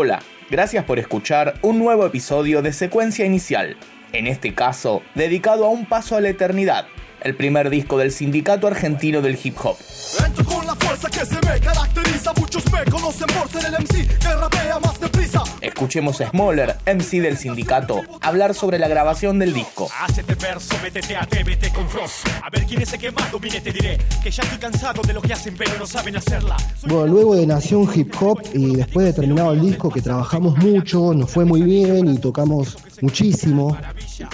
[0.00, 3.76] Hola, gracias por escuchar un nuevo episodio de Secuencia Inicial,
[4.12, 6.86] en este caso dedicado a un paso a la eternidad,
[7.22, 9.76] el primer disco del Sindicato Argentino del Hip Hop.
[10.24, 12.32] Entro con la fuerza que se me caracteriza.
[12.38, 15.42] Muchos me conocen por ser el MC que rapea más deprisa.
[15.60, 19.88] Escuchemos a Smoller, MC del sindicato, hablar sobre la grabación del disco.
[20.00, 22.26] Hacete verso, métete, atrévete con Frost.
[22.42, 23.98] A ver quién es el que más domine, te diré.
[24.22, 26.56] Que ya estoy cansado de lo que hacen, pero no saben hacerla.
[26.80, 30.56] Soy Bueno, luego de Nación Hip Hop y después de terminado el disco, que trabajamos
[30.58, 33.76] mucho, nos fue muy bien y tocamos muchísimo,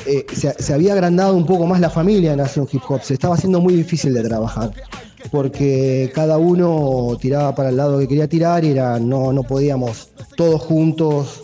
[0.06, 3.02] eh, se, se había agrandado un poco más la familia de Nación Hip Hop.
[3.02, 4.70] Se estaba haciendo muy difícil de trabajar
[5.30, 10.10] porque cada uno tiraba para el lado que quería tirar y era, no, no podíamos
[10.36, 11.40] todos juntos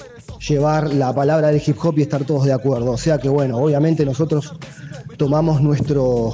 [0.46, 2.92] llevar la palabra del hip hop y estar todos de acuerdo.
[2.92, 4.52] O sea que bueno, obviamente nosotros
[5.16, 6.32] tomamos nuestro,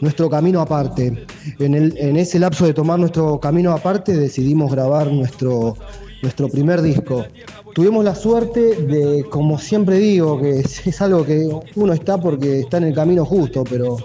[0.00, 1.26] nuestro camino aparte.
[1.58, 5.76] En, el- en ese lapso de tomar nuestro camino aparte decidimos grabar nuestro,
[6.22, 7.24] nuestro primer disco.
[7.74, 12.78] Tuvimos la suerte de, como siempre digo, que es algo que uno está porque está
[12.78, 13.96] en el camino justo, pero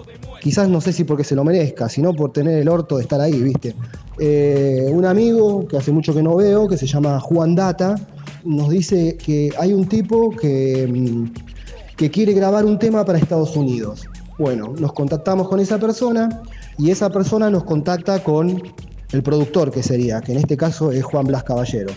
[0.42, 3.22] quizás no sé si porque se lo merezca, sino por tener el orto de estar
[3.22, 3.76] ahí, ¿viste?
[4.20, 7.96] Eh, un amigo que hace mucho que no veo, que se llama Juan Data,
[8.44, 13.56] nos dice que hay un tipo que, mm, que quiere grabar un tema para Estados
[13.56, 14.08] Unidos.
[14.40, 16.42] Bueno, nos contactamos con esa persona
[16.78, 18.64] y esa persona nos contacta con
[19.12, 21.92] el productor que sería, que en este caso es Juan Blas Caballero.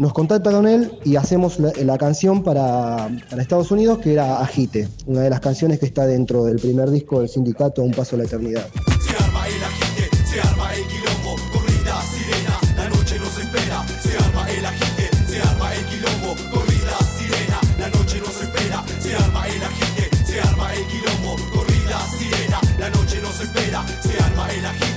[0.00, 4.40] Nos contacta con él y hacemos la, la canción para, para Estados Unidos, que era
[4.40, 8.16] Agite, una de las canciones que está dentro del primer disco del sindicato Un Paso
[8.16, 8.66] a la Eternidad.
[8.98, 11.36] Se arma el agite, se arma el quilombo.
[11.52, 13.84] Corrida, sirena, la noche nos espera.
[14.00, 16.34] Se arma el agite, se arma el quilombo.
[16.50, 18.84] Corrida, sirena, la noche nos espera.
[19.02, 21.36] Se arma el agite, se arma el quilombo.
[21.52, 23.84] Corrida, sirena, la noche nos espera.
[24.00, 24.89] Se arma el agite,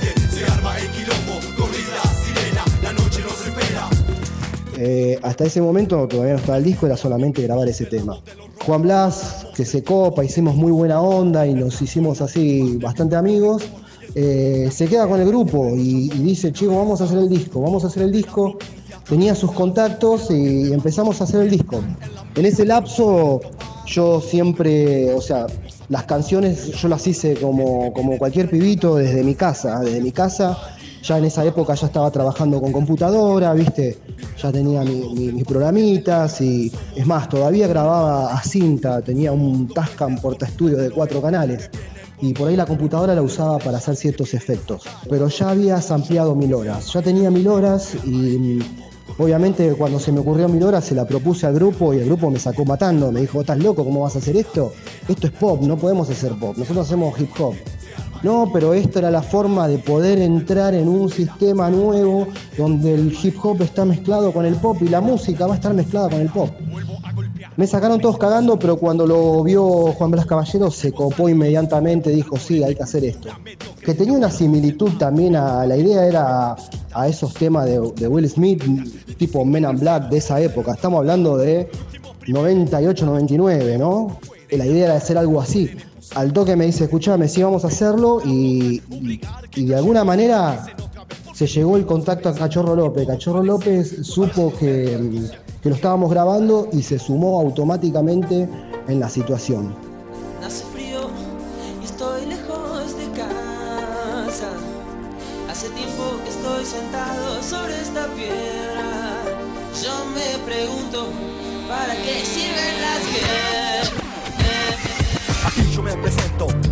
[4.86, 8.20] Eh, hasta ese momento todavía no estaba el disco, era solamente grabar ese tema.
[8.66, 13.62] Juan Blas, que se copa, hicimos muy buena onda y nos hicimos así bastante amigos,
[14.14, 17.82] eh, se queda con el grupo y, dice, chico, vamos a hacer el disco, vamos
[17.84, 18.58] a hacer el disco.
[19.08, 21.80] Tenía sus contactos y empezamos a hacer el disco.
[22.34, 23.40] En ese lapso
[23.86, 25.46] yo siempre, o sea,
[25.88, 30.73] las canciones yo las hice como, como cualquier pibito desde mi casa, desde mi casa
[31.06, 33.98] ya en esa época ya estaba trabajando con computadora, viste,
[34.42, 39.68] ya tenía mi- mi- mis programitas y es más, todavía grababa a cinta, tenía un
[39.68, 41.70] Tascam portaestudio de cuatro canales
[42.22, 46.34] y por ahí la computadora la usaba para hacer ciertos efectos, pero ya había ampliado
[46.34, 48.60] mil horas, ya tenía mil horas y mm,
[49.18, 52.30] obviamente cuando se me ocurrió mil horas se la propuse al grupo y el grupo
[52.30, 53.84] me sacó matando, me dijo, ¿estás loco?
[53.84, 54.72] ¿Cómo vas a hacer esto?
[55.06, 57.54] Esto es pop, no podemos hacer pop, nosotros hacemos hip hop.
[58.24, 62.26] No, pero esta era la forma de poder entrar en un sistema nuevo
[62.56, 65.74] donde el hip hop está mezclado con el pop y la música va a estar
[65.74, 66.48] mezclada con el pop.
[67.58, 72.38] Me sacaron todos cagando, pero cuando lo vio Juan Blas Caballero se copó inmediatamente, dijo,
[72.38, 73.28] sí, hay que hacer esto.
[73.84, 76.56] Que tenía una similitud también a la idea, era
[76.94, 78.64] a esos temas de, Will Smith,
[79.18, 80.72] tipo Men in Black de esa época.
[80.72, 81.68] Estamos hablando de
[82.26, 84.18] 98, 99, ¿no?
[84.50, 85.70] La idea era hacer algo así.
[86.14, 88.80] Al toque me dice, escuchame, sí, vamos a hacerlo y,
[89.56, 90.64] y- de alguna manera
[91.34, 93.06] se llegó el contacto a Cachorro López.
[93.06, 95.28] Cachorro López supo que,
[95.60, 98.48] que lo estábamos grabando y se sumó automáticamente
[98.86, 99.74] en la situación.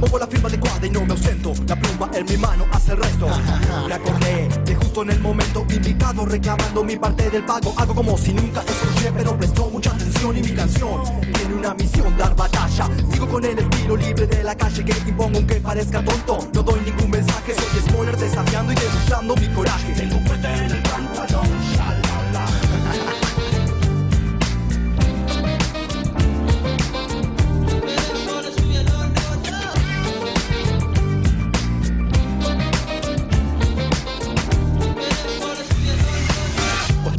[0.02, 1.52] Pongo la firma adecuada y no me ausento.
[1.68, 3.28] La pluma en mi mano hace el resto.
[3.88, 7.72] Me acordé de justo en el momento indicado, reclamando mi parte del pago.
[7.76, 11.02] Hago como si nunca escuché, pero prestó mucha atención y mi canción
[11.32, 12.88] tiene una misión, dar batalla.
[13.12, 16.49] Sigo con el estilo libre de la calle que impongo aunque parezca tonto.
[16.52, 19.93] No doy ningún mensaje, soy Smoller desafiando y demostrando mi coraje.
[19.93, 21.51] Tengo fuerte en el pantalón,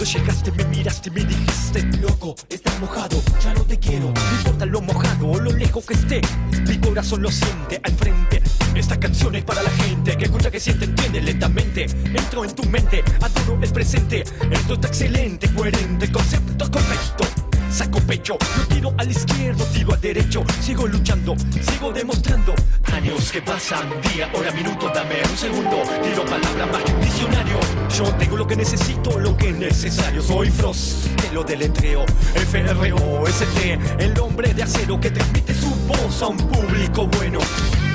[0.03, 4.38] Cuando llegaste me miraste y me dijiste Loco, estás mojado, ya no te quiero No
[4.38, 6.19] importa lo mojado o lo lejos que esté
[6.67, 8.44] Mi corazón lo siente al frente
[8.75, 12.65] Esta canción es para la gente Que escucha, que siente, entiende lentamente Entro en tu
[12.65, 18.37] mente, adoro el presente Esto está excelente, coherente, concepto correcto saco pecho.
[18.57, 20.43] No tiro al izquierdo, tiro al derecho.
[20.61, 21.35] Sigo luchando,
[21.71, 22.53] sigo demostrando.
[22.93, 25.81] Años que pasan, día, hora, minuto, dame un segundo.
[26.03, 27.59] Tiro palabra más que un diccionario.
[27.97, 30.21] Yo tengo lo que necesito, lo que es necesario.
[30.21, 32.05] Soy Frost, te lo deletreo.
[32.35, 37.39] F-R-O-S-T, el hombre de acero que transmite su voz a un público bueno.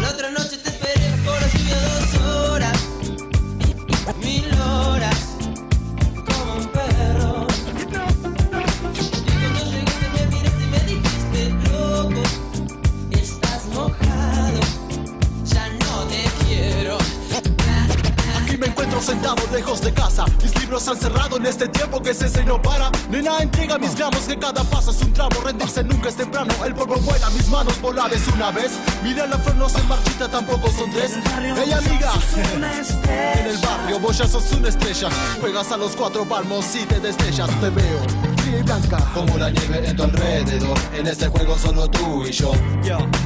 [0.01, 0.58] La otra noche
[19.09, 20.27] sentado lejos de casa.
[20.43, 22.91] Mis libros han cerrado en este tiempo que se no para.
[23.09, 25.41] Nena, entrega mis gramos que cada paso es un tramo.
[25.43, 26.53] Rendirse nunca es temprano.
[26.63, 28.73] El polvo vuela, mis manos volar es una vez.
[29.03, 31.17] Mira la flor no se marchita, tampoco son tres.
[31.39, 32.13] Hey amiga,
[33.39, 35.09] en el barrio vos ya sos una estrella.
[35.41, 37.49] Juegas a los cuatro palmos y te destellas.
[37.61, 38.01] Te veo
[38.37, 40.79] fría y blanca como la nieve en tu alrededor.
[40.95, 42.53] En este juego solo tú y yo.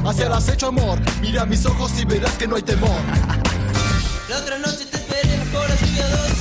[0.05, 2.89] Hacia el acecho amor, mira mis ojos y verás que no hay temor.
[4.29, 4.92] La otra noche
[5.95, 6.32] te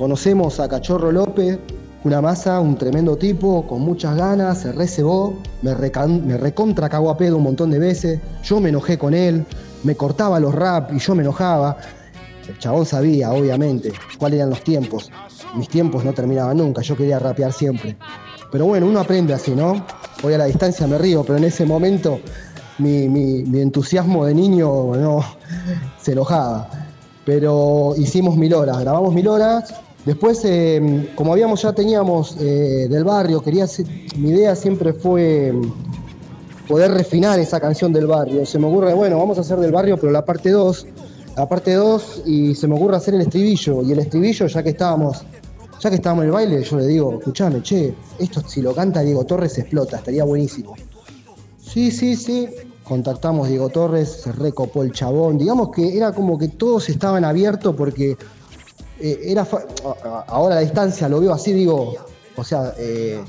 [0.00, 1.58] Conocemos a Cachorro López,
[2.04, 7.18] una masa, un tremendo tipo, con muchas ganas, se recebó, me, me recontra cagó a
[7.18, 9.44] pedo un montón de veces, yo me enojé con él,
[9.82, 11.76] me cortaba los rap y yo me enojaba.
[12.48, 15.10] El chabón sabía, obviamente, cuáles eran los tiempos.
[15.54, 17.98] Mis tiempos no terminaban nunca, yo quería rapear siempre.
[18.50, 19.84] Pero bueno, uno aprende así, ¿no?
[20.22, 22.20] Hoy a la distancia me río, pero en ese momento
[22.78, 25.22] mi entusiasmo de niño no,
[26.00, 26.70] se enojaba.
[27.26, 29.74] Pero hicimos mil horas, grabamos mil horas.
[30.10, 33.66] Después, eh, como habíamos ya teníamos eh, del barrio, quería
[34.16, 35.54] mi idea siempre fue
[36.66, 38.44] poder refinar esa canción del barrio.
[38.44, 40.86] Se me ocurre, bueno, vamos a hacer del barrio, pero la parte 2,
[41.36, 43.82] la parte 2, y se me ocurre hacer el estribillo.
[43.84, 45.22] Y el estribillo, ya que estábamos,
[45.78, 49.02] ya que estábamos en el baile, yo le digo, escuchame, che, esto si lo canta
[49.02, 50.74] Diego Torres explota, estaría buenísimo.
[51.62, 52.48] Sí, sí, sí.
[52.82, 55.38] Contactamos a Diego Torres, se recopó el chabón.
[55.38, 58.16] Digamos que era como que todos estaban abiertos porque
[59.00, 59.46] eh, era
[60.28, 61.94] ahora a la distancia lo veo así, digo,
[62.36, 63.20] o sea, eh,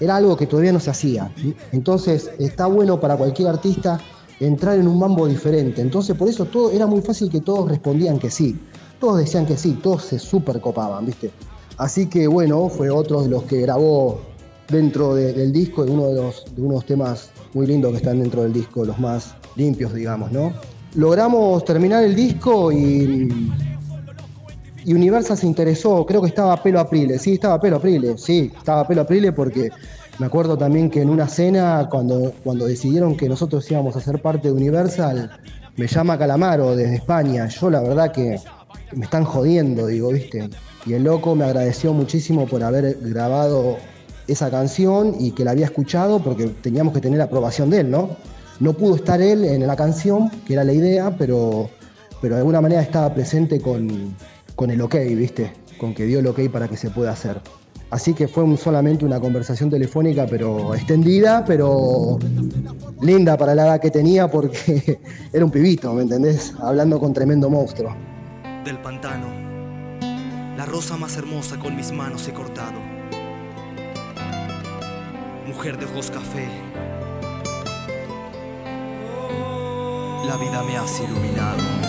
[0.00, 1.30] era algo que todavía no se hacía.
[1.72, 3.98] Entonces, está bueno para cualquier artista
[4.40, 5.80] entrar en un mambo diferente.
[5.82, 8.56] Entonces, por eso todo era muy fácil que todos respondían que sí.
[9.00, 11.30] Todos decían que sí, todos se super copaban, ¿viste?
[11.76, 14.20] Así que bueno, fue otro de los que grabó
[14.68, 18.20] dentro de- del disco, de uno de los, de unos temas muy lindos que están
[18.20, 20.52] dentro del disco, los más limpios, digamos, ¿no?
[20.94, 23.28] Logramos terminar el disco y
[24.84, 28.86] y Universal se interesó, creo que estaba Pelo Aprile, sí, estaba Pelo Aprile, sí, estaba
[28.86, 29.70] Pelo Aprile porque
[30.18, 34.20] me acuerdo también que en una cena, cuando, cuando decidieron que nosotros íbamos a ser
[34.20, 35.30] parte de Universal,
[35.76, 37.46] me llama Calamaro desde España.
[37.46, 38.40] Yo la verdad que
[38.96, 40.50] me están jodiendo, digo, ¿viste?
[40.86, 43.76] Y el loco me agradeció muchísimo por haber grabado
[44.26, 48.10] esa canción y que la había escuchado porque teníamos que tener aprobación de él, ¿no?
[48.58, 51.70] No pudo estar él en la canción, que era la idea, pero,
[52.20, 54.16] pero de alguna manera estaba presente con,
[54.58, 55.52] con el ok, ¿viste?
[55.78, 57.40] Con que dio el ok para que se pueda hacer.
[57.90, 62.18] Así que fue un- solamente una conversación telefónica, pero extendida, pero
[63.00, 64.98] linda para la edad que tenía, porque
[65.32, 66.52] era un pibito, ¿me entendés?
[66.60, 67.94] Hablando con tremendo monstruo.
[68.64, 69.28] del pantano.
[70.56, 72.80] La rosa más hermosa con mis manos he cortado.
[75.46, 76.46] Mujer de ojos café.
[80.26, 81.87] La vida me has iluminado.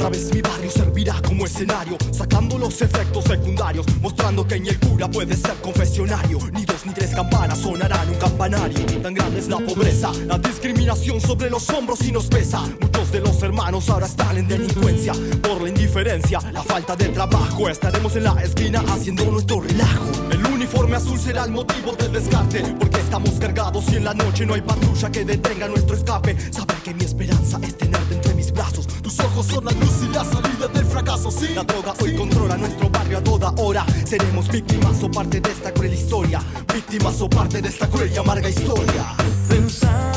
[0.00, 4.78] Otra vez mi barrio servirá como escenario, sacando los efectos secundarios, mostrando que en el
[4.78, 6.38] cura puede ser confesionario.
[6.52, 8.80] Ni dos ni tres campanas sonarán un campanario.
[9.02, 12.62] Tan grande es la pobreza, la discriminación sobre los hombros y nos pesa.
[12.80, 15.12] Muchos de los hermanos ahora están en delincuencia
[15.42, 17.68] por la indiferencia, la falta de trabajo.
[17.68, 20.06] Estaremos en la esquina haciendo nuestro relajo.
[20.30, 24.46] El uniforme azul será el motivo del descarte, porque estamos cargados y en la noche
[24.46, 26.36] no hay patrulla que detenga nuestro escape.
[26.50, 27.89] Saber que mi esperanza es tenerte
[29.40, 31.30] ojos son la luz y la salida del fracaso.
[31.30, 33.84] Sí, la droga hoy controla nuestro barrio a toda hora.
[34.04, 36.40] Seremos víctimas o parte de esta cruel historia.
[36.72, 39.14] Víctimas o parte de esta cruel y amarga historia.
[39.48, 40.09] Pensando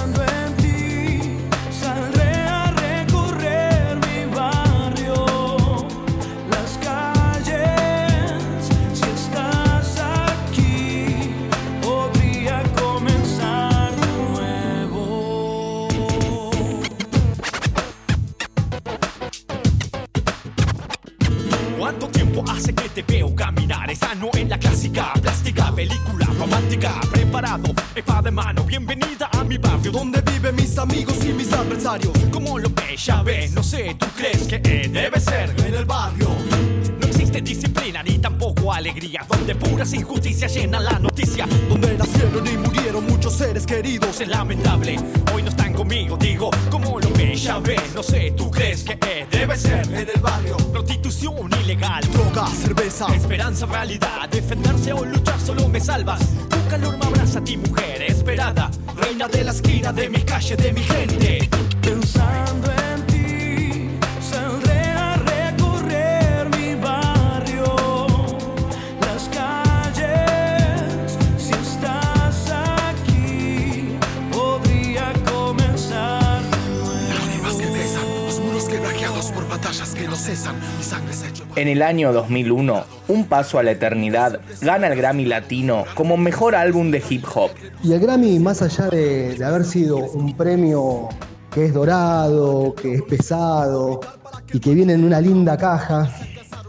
[21.93, 23.95] ¿Cuánto tiempo hace que te veo caminar?
[23.95, 26.99] Sano en la clásica, plástica, película romántica.
[27.11, 29.91] Preparado, espada de mano, bienvenida a mi barrio.
[29.91, 32.11] Donde viven mis amigos y mis adversarios.
[32.31, 35.53] Como lo que ya ves, no sé, ¿tú crees que eh, debe ser?
[35.67, 36.29] En el barrio.
[37.35, 39.25] Existe disciplina ni tampoco alegría.
[39.27, 41.47] Donde puras injusticias llenan la noticia.
[41.67, 44.21] Donde nacieron y murieron muchos seres queridos.
[44.21, 44.97] Es lamentable,
[45.33, 46.15] hoy no están conmigo.
[46.17, 49.85] Digo, como lo que ya ves, no sé, ¿tú crees que eh, debe ser?
[49.87, 50.57] En el barrio.
[50.71, 53.07] Prostitución ilegal, Droga, cerveza.
[53.15, 56.21] Esperanza, realidad, defenderse o luchar solo me salvas.
[56.49, 58.69] Tu calor me abraza a ti, mujer esperada.
[58.95, 61.49] Reina de la esquina de mi calle, de mi gente.
[61.81, 63.02] Pensando en
[80.13, 80.55] no cesan.
[80.77, 81.49] Mi sangre se lleva.
[81.55, 86.53] En el año 2001, Un Paso a la Eternidad gana el Grammy Latino como mejor
[86.53, 87.49] álbum de hip hop.
[87.83, 91.09] Y el Grammy, más allá de, de haber sido un premio
[91.49, 94.01] que es dorado, que es pesado
[94.53, 96.07] y que viene en una linda caja,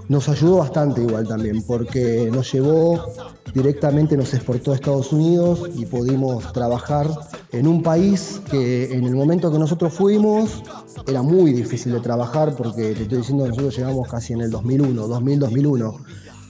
[0.09, 3.07] nos ayudó bastante igual también, porque nos llevó
[3.55, 7.09] directamente, nos exportó a Estados Unidos y pudimos trabajar
[7.53, 10.63] en un país que en el momento que nosotros fuimos
[11.07, 15.09] era muy difícil de trabajar, porque te estoy diciendo, nosotros llegamos casi en el 2001,
[15.09, 15.97] 2000-2001,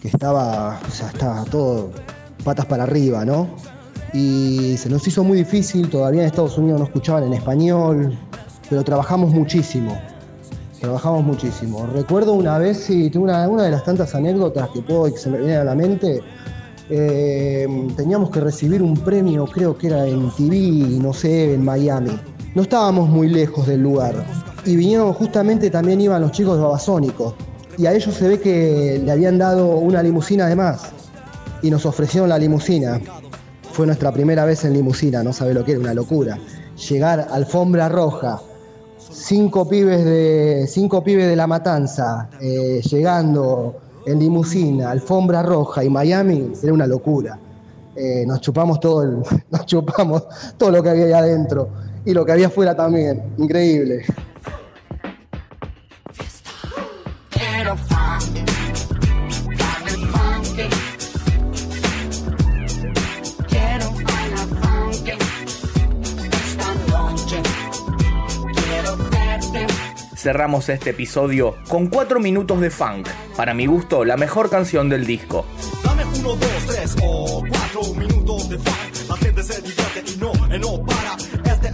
[0.01, 1.91] que estaba, o sea, estaba todo
[2.45, 3.49] patas para arriba, ¿no?
[4.15, 8.17] y se nos hizo muy difícil, todavía en Estados Unidos no escuchaban en español,
[8.71, 9.99] pero trabajamos muchísimo,
[10.85, 11.87] trabajamos muchísimo.
[11.87, 15.57] Recuerdo una vez, una, una de las tantas anécdotas que puedo que se me viene
[15.57, 16.21] a la mente,
[16.91, 22.11] eh, teníamos que recibir un premio, creo que era en TV, no sé, en Miami.
[22.55, 24.15] No estábamos muy lejos del lugar.
[24.67, 27.35] Y vinieron justamente, también iban los chicos de Babasónicos.
[27.79, 30.93] Y a ellos se ve que le habían dado una limusina además.
[31.63, 33.01] Y nos ofrecieron la limusina.
[33.73, 36.39] Fue nuestra primera vez en limusina, no sabe lo que era, una locura.
[36.89, 38.41] Llegar alfombra roja,
[39.11, 45.91] cinco pibes de, cinco pibes de la matanza, eh, llegando en limusina, alfombra roja y
[45.91, 47.39] Miami, era una locura.
[47.97, 49.19] Eh, nos chupamos todo el,
[49.51, 50.25] nos chupamos
[50.57, 51.69] todo lo que había ahí adentro
[52.05, 54.05] y lo que había afuera también, increíble.
[70.25, 73.07] Cerramos este episodio con 4 minutos de funk.
[73.37, 75.45] Para mi gusto, la mejor canción del disco.
[75.85, 79.11] Dame uno, dos, tres o cuatro minutos de funk.
[79.11, 81.17] La gente se divierte y no, eh, no para.
[81.45, 81.65] Este.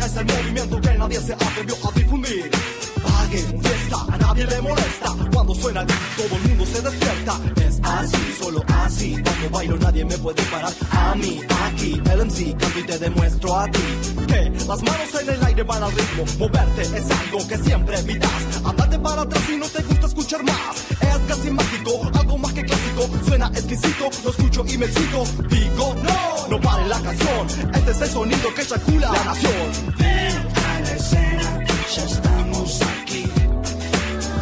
[3.02, 5.14] Paguen fiesta, a nadie le molesta.
[5.32, 7.40] Cuando suena todo el mundo se despierta.
[7.66, 9.16] Es así, solo así.
[9.22, 10.72] Cuando bailo nadie me puede parar.
[10.90, 13.80] A mí, aquí, el MC, canto y te demuestro a ti.
[14.26, 16.24] Que las manos en el aire van al ritmo.
[16.38, 18.30] Moverte es algo que siempre evitas.
[18.64, 20.76] Andate para atrás si no te gusta escuchar más.
[21.00, 23.08] Es casi mágico, algo más que clásico.
[23.26, 25.24] Suena exquisito, lo escucho y me excito.
[25.48, 27.46] Digo, no, no pare la canción.
[27.74, 29.96] Este es el sonido que eyacula la nación.
[29.98, 31.64] Ven a la escena,
[31.96, 33.24] ya estamos aquí.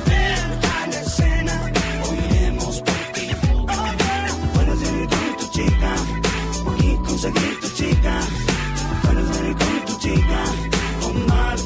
[0.06, 1.72] Ven a la escena,
[2.04, 3.28] hoy iremos por ti.
[4.54, 5.94] Puedes venir con tu chica,
[6.72, 8.20] aquí conseguir tu chica.
[9.02, 10.44] Puedes venir con tu chica,
[11.06, 11.58] Omar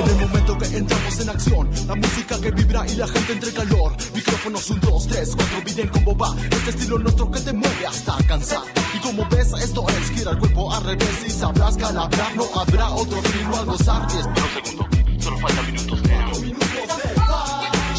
[0.00, 3.52] En el momento que entramos en acción, la música que vibra y la gente entre
[3.52, 3.96] calor.
[4.14, 6.36] Micrófonos, un, dos, tres, cuatro, miren cómo va.
[6.50, 8.79] Este estilo nuestro que te mueve hasta cansar.
[8.94, 11.24] Y como ves, esto es gira el cuerpo al revés.
[11.26, 14.06] Y sabrás que al hablar no habrá otro ritmo al gozar.
[14.10, 14.88] Y espera un segundo,
[15.20, 16.00] solo falta minutos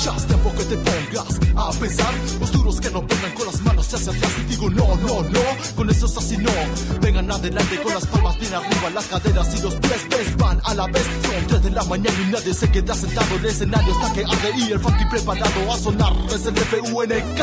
[0.03, 2.13] Ya es tiempo que te pongas a pensar.
[2.39, 5.39] Los duros que no pongan con las manos hacia atrás y digo no, no, no,
[5.75, 6.51] con eso es así no.
[7.01, 10.73] Vengan adelante con las palmas bien arriba, las caderas y los pies, ves, van a
[10.73, 11.03] la vez.
[11.03, 14.25] Son 3 de la mañana y nadie se queda sentado en el escenario hasta que
[14.25, 16.13] arde y el funky preparado a sonar.
[16.33, 17.41] Es el FUNK.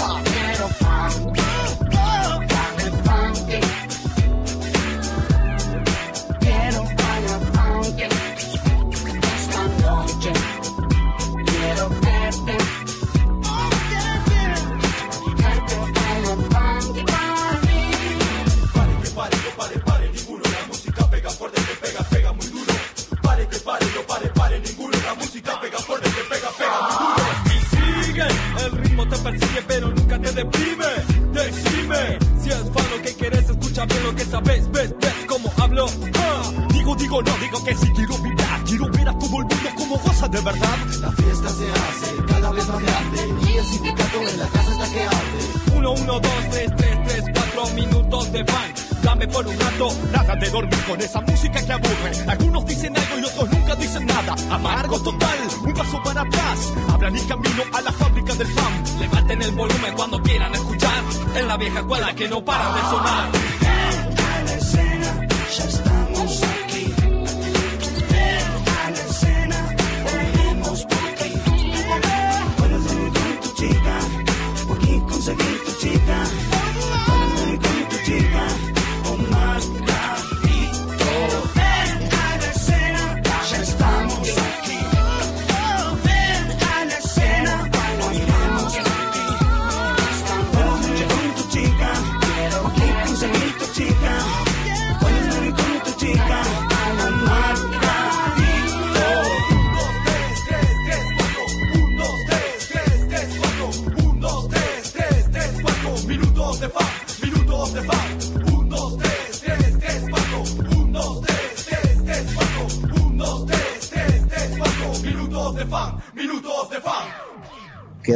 [56.93, 59.01] Abran el camino a la fábrica del fan.
[59.01, 61.03] Levanten el volumen cuando quieran escuchar.
[61.35, 63.49] En la vieja escuela que no para de sonar.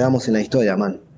[0.02, 1.00] Quedamos en la historia, man.